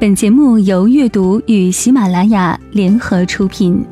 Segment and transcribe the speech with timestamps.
[0.00, 3.84] 本节目由阅读与喜马拉雅联合出品。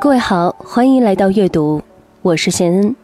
[0.00, 1.82] 各位好，欢迎来到阅读，
[2.22, 2.96] 我是贤恩。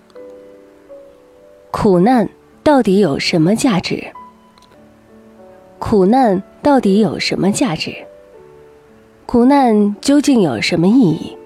[1.71, 2.27] 苦难
[2.63, 4.03] 到底有什么价值？
[5.79, 8.08] 苦难到底有什么价值？
[9.31, 11.37] 苦难究竟有什么意义？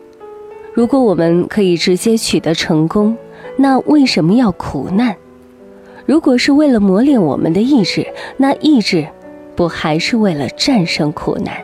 [0.72, 3.16] 如果我们可以直接取得成功，
[3.56, 5.16] 那为什么要苦难？
[6.06, 8.06] 如果是为了磨练我们的意志，
[8.36, 9.04] 那意志
[9.56, 11.56] 不还是为了战胜苦难？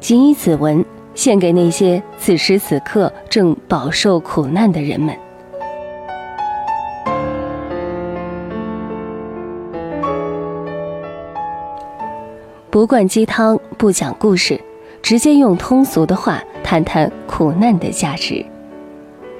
[0.00, 0.82] 谨以此文
[1.14, 5.14] 献给那些此时此刻正饱受苦难的人们。
[12.70, 14.58] 不灌鸡汤，不讲故事。
[15.10, 18.46] 直接用通俗的话谈谈苦难的价值。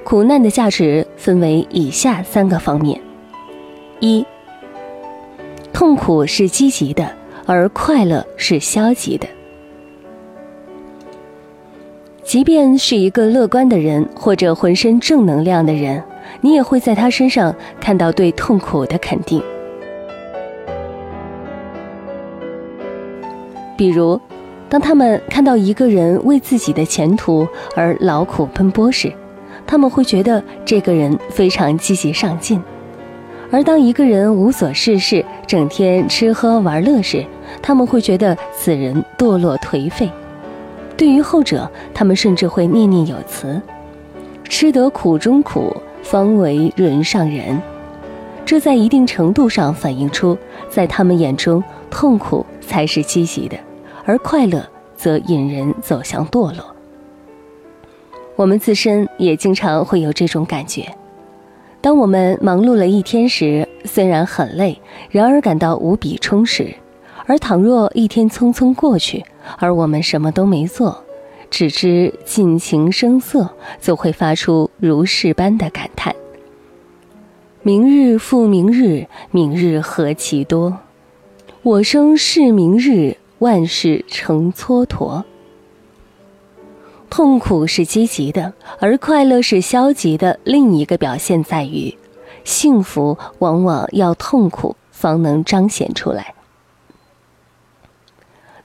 [0.03, 2.99] 苦难的价值分为以下三个方面：
[4.01, 4.25] 一、
[5.71, 7.09] 痛苦是积极的，
[7.45, 9.25] 而快乐是消极的。
[12.21, 16.03] 即便是一个乐观的人或者浑身正能量的人，
[16.41, 19.41] 你也会在他身上看到对痛苦的肯定。
[23.77, 24.19] 比如。
[24.71, 29.11] 当他们看到一个人为自己的前途而劳苦奔波时，
[29.67, 32.57] 他们会觉得这个人非常积极上进；
[33.51, 37.25] 而当一个人无所事事、整天吃喝玩乐时，
[37.61, 40.09] 他们会觉得此人堕落颓废。
[40.95, 43.61] 对于后者，他们甚至会念念有词
[44.47, 47.61] ：“吃得苦中苦，方为人上人。”
[48.45, 50.37] 这在一定程度上反映出，
[50.69, 53.57] 在他们眼中，痛苦才是积极的。
[54.05, 56.75] 而快乐则引人走向堕落。
[58.35, 60.87] 我们自身也经常会有这种感觉：
[61.79, 64.79] 当我们忙碌了一天时，虽然很累，
[65.09, 66.75] 然而感到无比充实；
[67.25, 69.23] 而倘若一天匆匆过去，
[69.59, 71.03] 而我们什么都没做，
[71.51, 76.15] 只知尽情声色，就会发出如是般的感叹
[77.61, 80.79] ：“明日复明日，明日何其多！
[81.61, 85.23] 我生是明日。”万事成蹉跎，
[87.09, 90.39] 痛苦是积极的，而快乐是消极的。
[90.43, 91.97] 另一个表现在于，
[92.43, 96.35] 幸福往往要痛苦方能彰显出来。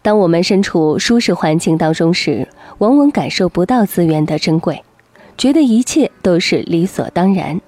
[0.03, 4.85] 当我们身处舒适环境当中时，往往感受不到资源的珍贵，
[5.39, 7.61] 觉得一切都是理所当然；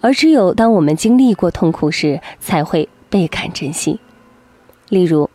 [0.00, 3.98] 而只有当我们经历过痛苦时，才会倍感珍惜。
[4.88, 5.28] 例如。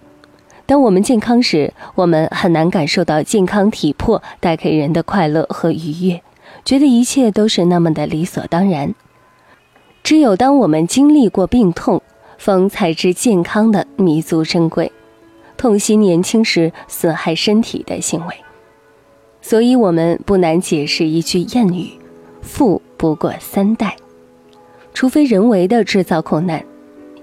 [0.71, 6.21] 当我们健康时，我们很难感受到健康体魄带给人的快乐和愉悦，
[6.63, 8.95] 觉得一切都是那么的理所当然。
[10.01, 12.01] 只有当我们经历过病痛，
[12.37, 14.89] 方才知健康的弥足珍贵，
[15.57, 18.35] 痛惜年轻时损害身体的行为。
[19.41, 21.99] 所以，我们不难解释一句谚语
[22.41, 23.97] ：“富不过三代。”
[24.95, 26.63] 除非人为的制造苦难。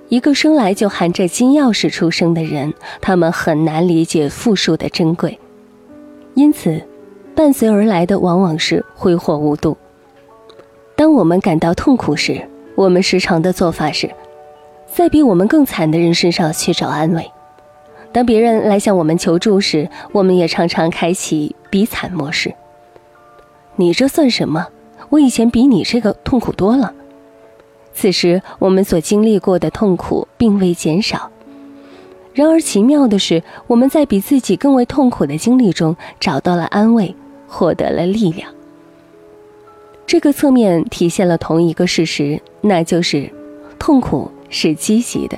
[0.08, 5.38] 一个生来就含着金钥匙出生的人，他们很难理解富庶的珍贵，
[6.34, 6.82] 因此，
[7.34, 9.76] 伴随而来的往往是挥霍无度。
[10.96, 12.40] 当我们感到痛苦时，
[12.74, 14.10] 我们时常的做法是，
[14.86, 17.22] 在比我们更惨的人身上去找安慰；
[18.10, 22.54] 当别人来向我们求助时，我们也常常开启比惨模式。
[23.76, 24.66] 你这算什么？
[25.10, 26.94] 我以前比你这个痛苦多了。
[28.00, 31.32] 此时，我们所经历过的痛苦并未减少。
[32.32, 37.12] 然而，奇妙的是，我们在比自己更为痛苦的经历中找到了安慰，
[37.48, 38.48] 获得了力量。
[40.06, 43.28] 这个侧面体现了同一个事实，那就是
[43.80, 45.36] 痛苦是积极的。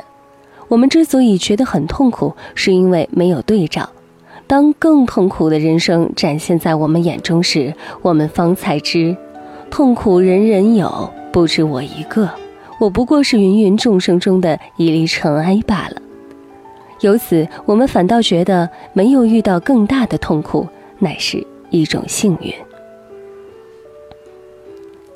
[0.69, 3.89] 我们之所以觉得很痛苦，是因为没有对照。
[4.47, 9.17] 当更痛苦的人生展现在我们眼中时，我们方才知，
[9.71, 12.29] 痛苦人人有，不止我一个。
[12.81, 16.01] 我不过是芸芸众生中的一粒尘埃罢了。
[17.01, 20.67] 由此，我们反倒觉得没有遇到更大的痛苦，
[20.99, 22.53] 乃是一种幸运。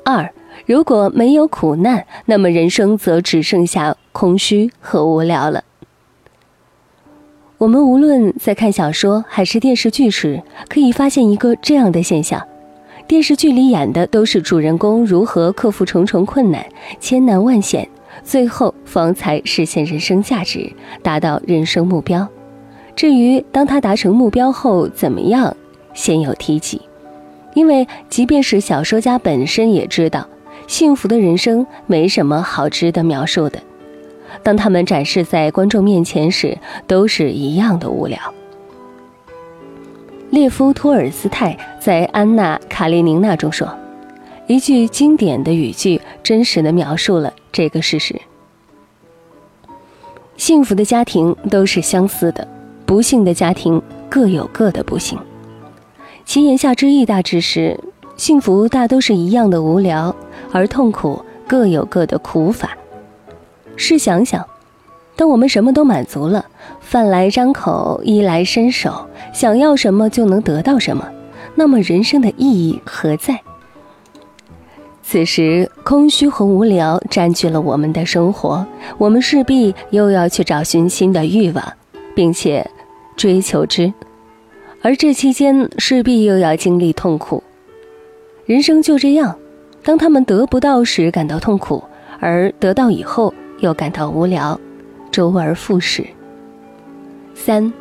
[0.03, 0.31] 二，
[0.67, 5.63] 如果没有苦难，那么人生则只剩下空虚和无聊了。
[7.57, 12.45] 我们无论在看小说还是电视剧时，可以发现一个这样的现象。
[13.07, 16.65] 电视剧里演的都是主人公如何克服重重困难、
[16.99, 17.87] 千难万险，
[18.23, 20.71] 最后方才实现人生价值，
[21.03, 22.27] 达到人生目标。
[22.95, 25.55] 至于当他达成目标后怎么样，
[25.93, 26.81] 鲜有提及。
[27.53, 30.27] 因为即便是小说家本身也知道，
[30.65, 33.59] 幸福的人生没什么好值得描述的。
[34.41, 38.19] 当他们展示在观众面前时，都是一样的无聊。
[40.31, 43.73] 列夫·托尔斯泰在《安娜·卡列宁娜》中说
[44.47, 48.19] ：“一句经典的语句，真实的描述了这个事实。
[50.35, 52.45] 幸福的家庭都是相似的，
[52.85, 55.17] 不幸的家庭各有各的不幸。
[56.25, 57.79] 其言下之意大致是：
[58.17, 60.13] 幸福大都是一样的无聊，
[60.51, 62.75] 而痛苦各有各的苦法。
[63.77, 64.45] 试想想。”
[65.15, 66.45] 当我们什么都满足了，
[66.81, 71.07] 饭来张口，衣来伸手，想要什么就能得到什么，
[71.55, 73.39] 那么人生的意义何在？
[75.01, 78.65] 此时，空虚和无聊占据了我们的生活，
[78.97, 81.63] 我们势必又要去找寻新的欲望，
[82.15, 82.69] 并且
[83.15, 83.93] 追求之，
[84.81, 87.43] 而这期间势必又要经历痛苦。
[88.45, 89.37] 人生就这样，
[89.83, 91.83] 当他们得不到时感到痛苦，
[92.19, 94.59] 而得到以后又感到无聊。
[95.15, 96.05] 周而复始。
[97.33, 97.71] 三，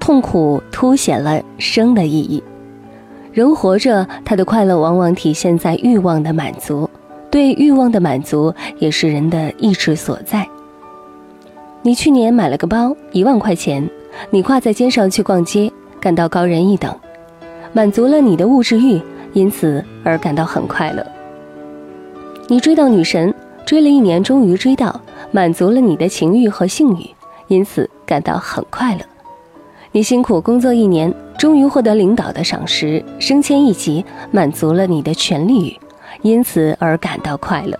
[0.00, 2.42] 痛苦凸显了生的意义。
[3.32, 6.90] 人活着，他的快乐往往体现在欲望的满足，
[7.30, 10.44] 对欲望的满足也是人的意志所在。
[11.82, 13.88] 你去年买了个包，一万块钱，
[14.30, 15.70] 你挎在肩上去逛街，
[16.00, 16.92] 感到高人一等，
[17.72, 19.00] 满足了你的物质欲，
[19.34, 21.06] 因此而感到很快乐。
[22.48, 23.32] 你追到女神，
[23.64, 25.00] 追了一年，终于追到。
[25.34, 27.08] 满足了你的情欲和性欲，
[27.46, 29.00] 因此感到很快乐。
[29.92, 35.80] 你辛苦工作一年，终于获得领导的赏识，升迁一级，满足了你的权利欲，
[36.20, 37.78] 因此而感到快乐。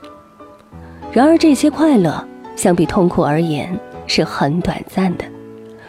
[1.12, 2.26] 然而，这些快乐
[2.56, 5.24] 相比痛苦而言是很短暂的。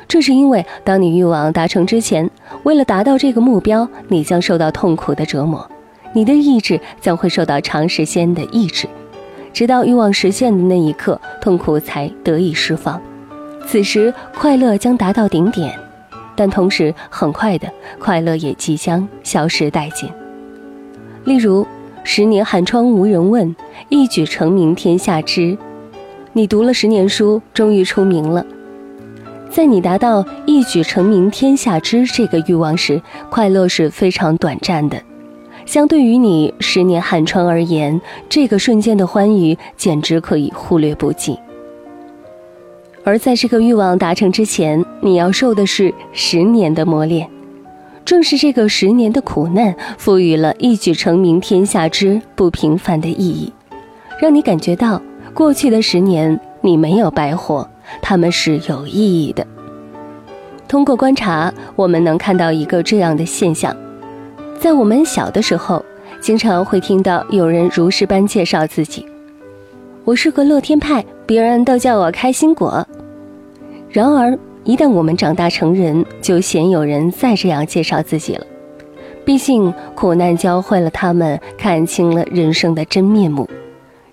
[0.05, 2.29] 这是因为，当你欲望达成之前，
[2.63, 5.65] 为了达到这个目标，你将受到痛苦的折磨，
[6.11, 8.85] 你的意志将会受到长时间的抑制。
[9.53, 12.99] 直到欲望实现的那一刻，痛苦才得以释放。
[13.67, 15.79] 此时，快乐将达到顶点，
[16.35, 20.09] 但同时，很快的快乐也即将消失殆尽。
[21.23, 21.65] 例如，
[22.03, 23.55] 十年寒窗无人问，
[23.89, 25.57] 一举成名天下知。
[26.33, 28.43] 你读了十年书，终于出名了。
[29.49, 32.99] 在你达到一举成名天下知这个欲望时，
[33.29, 34.99] 快乐是非常短暂的。
[35.73, 37.99] 相对于你十年寒窗而言，
[38.29, 41.39] 这个瞬间的欢愉简直可以忽略不计。
[43.03, 47.27] 而在这个欲望达成之前，你要受的是十年的磨练。
[48.05, 53.51] 正是这个十年的苦难，赋予了一举成名天下之不平凡的意义，
[54.21, 55.01] 让你感觉到
[55.33, 57.67] 过去的十年你没有白活，
[57.99, 59.43] 他们是有意义的。
[60.67, 63.75] 通过观察，我们能看到一个这样的现象。
[64.59, 65.83] 在我们小的时候，
[66.21, 69.05] 经常会听到有人如是般介绍自己
[70.05, 72.87] ：“我是个乐天派，别人都叫我开心果。”
[73.91, 78.45] 然而，一旦我们长大成人，就鲜有人再这样介绍自己了。
[79.25, 83.49] 毕竟，苦难教会了他们看清了人生的真面目。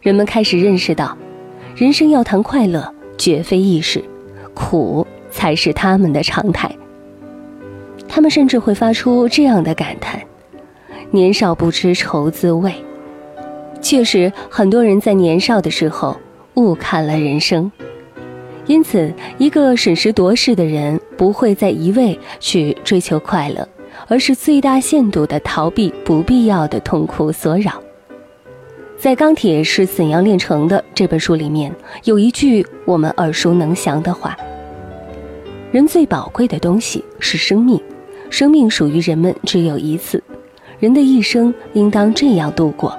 [0.01, 1.17] 人们开始认识到，
[1.77, 4.05] 人生要谈快乐，绝非易事，
[4.53, 6.71] 苦才是他们的常态。
[8.09, 10.21] 他们甚至会发出这样的感叹。
[11.13, 12.73] 年少不知愁滋味，
[13.81, 16.17] 确实，很多人在年少的时候
[16.55, 17.71] 误看了人生。
[18.67, 23.69] 因此，一个审时度势的人不会再一味去追求快乐，
[24.07, 27.83] 而是最大限度地逃避不必要的痛苦所扰。
[28.97, 31.75] 在《钢铁是怎样炼成的》这本书里面，
[32.05, 34.37] 有一句我们耳熟能详的话
[35.73, 37.81] ：“人最宝贵的东西是生命，
[38.31, 40.23] 生命属于人们只有一次。”
[40.81, 42.99] 人的一生应当这样度过：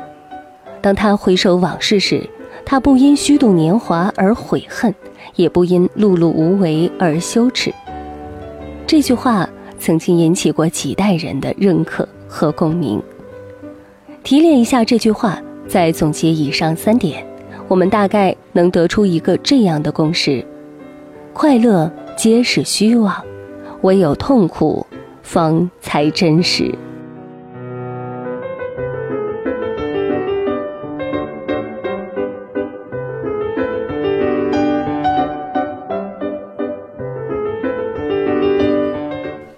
[0.82, 2.22] 当他回首往事时，
[2.64, 4.94] 他不因虚度年华而悔恨，
[5.36, 7.74] 也不因碌碌无为而羞耻。
[8.86, 13.02] 这句话曾经引起过几代人的认可和共鸣。
[14.24, 17.26] 提炼一下这句话，再总结以上三点，
[17.68, 20.46] 我们大概能得出一个这样的公式：
[21.34, 23.16] 快乐皆是虚妄，
[23.82, 24.86] 唯有痛苦
[25.24, 26.72] 方才真实。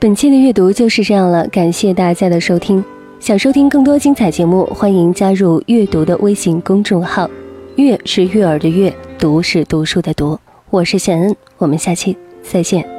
[0.04, 2.84] 本期的阅读就是这样了，感谢大家的收听。
[3.22, 7.30] 想收听更多精彩节目，欢迎加入阅读的微信公众号。
[7.78, 10.38] 阅是悦耳的阅，读是读书的读。
[10.70, 12.93] 我是谢恩，我们下期再见。